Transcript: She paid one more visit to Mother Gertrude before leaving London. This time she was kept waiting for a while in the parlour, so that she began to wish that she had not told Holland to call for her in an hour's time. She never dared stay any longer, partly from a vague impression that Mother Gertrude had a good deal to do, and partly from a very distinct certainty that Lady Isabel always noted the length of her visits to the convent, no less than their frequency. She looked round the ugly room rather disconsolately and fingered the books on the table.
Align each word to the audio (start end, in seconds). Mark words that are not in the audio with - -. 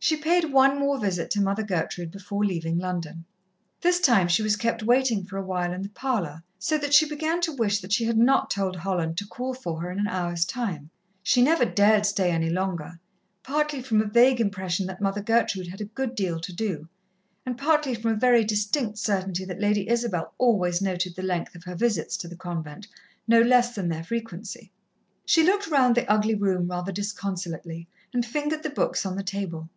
She 0.00 0.16
paid 0.16 0.44
one 0.52 0.78
more 0.78 0.96
visit 0.98 1.28
to 1.32 1.40
Mother 1.40 1.64
Gertrude 1.64 2.12
before 2.12 2.42
leaving 2.44 2.78
London. 2.78 3.24
This 3.82 4.00
time 4.00 4.26
she 4.28 4.42
was 4.44 4.56
kept 4.56 4.82
waiting 4.82 5.24
for 5.24 5.36
a 5.36 5.42
while 5.44 5.70
in 5.72 5.82
the 5.82 5.88
parlour, 5.90 6.42
so 6.58 6.78
that 6.78 6.94
she 6.94 7.06
began 7.06 7.40
to 7.42 7.52
wish 7.52 7.80
that 7.80 7.92
she 7.92 8.04
had 8.04 8.16
not 8.16 8.48
told 8.48 8.76
Holland 8.76 9.18
to 9.18 9.26
call 9.26 9.52
for 9.52 9.82
her 9.82 9.90
in 9.90 9.98
an 9.98 10.06
hour's 10.06 10.44
time. 10.46 10.88
She 11.22 11.42
never 11.42 11.64
dared 11.66 12.06
stay 12.06 12.30
any 12.30 12.48
longer, 12.48 12.98
partly 13.42 13.82
from 13.82 14.00
a 14.00 14.06
vague 14.06 14.40
impression 14.40 14.86
that 14.86 15.02
Mother 15.02 15.20
Gertrude 15.20 15.66
had 15.68 15.80
a 15.82 15.92
good 15.92 16.14
deal 16.14 16.38
to 16.40 16.52
do, 16.54 16.88
and 17.44 17.58
partly 17.58 17.94
from 17.94 18.12
a 18.12 18.16
very 18.16 18.44
distinct 18.44 18.96
certainty 18.98 19.44
that 19.44 19.60
Lady 19.60 19.88
Isabel 19.90 20.32
always 20.38 20.80
noted 20.80 21.16
the 21.16 21.22
length 21.22 21.54
of 21.56 21.64
her 21.64 21.74
visits 21.74 22.16
to 22.18 22.28
the 22.28 22.36
convent, 22.36 22.86
no 23.26 23.42
less 23.42 23.74
than 23.74 23.88
their 23.88 24.04
frequency. 24.04 24.70
She 25.26 25.42
looked 25.42 25.66
round 25.66 25.94
the 25.96 26.08
ugly 26.10 26.36
room 26.36 26.68
rather 26.68 26.92
disconsolately 26.92 27.88
and 28.14 28.24
fingered 28.24 28.62
the 28.62 28.70
books 28.70 29.04
on 29.04 29.14
the 29.16 29.22
table. 29.24 29.68